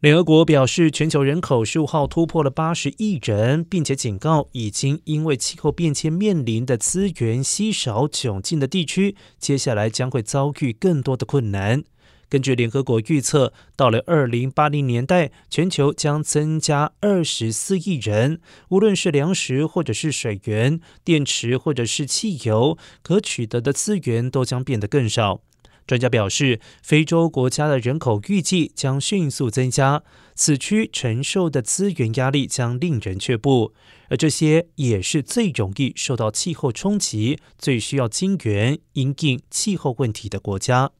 [0.00, 11.82] 联合国表示，全球人口十五号突破了八十亿人，并且警告，已经因为气候变迁面临的资源稀少窘境的地区，接下来将会遭遇更多的困难。
[12.28, 25.40] 根据联合国预测，到了二零八零年代，全球将增加二十四亿人，无论是粮食或者是水源、电池或者是汽油，可取得的资源都将变得更少。
[25.86, 30.02] 专家表示，非洲国家的人口预计将迅速增加，
[30.34, 33.72] 此区承受的资源压力将令人却步，
[34.08, 40.90] 而这些也是最容易受到气候冲击、最需要金援应应气候问题的国家。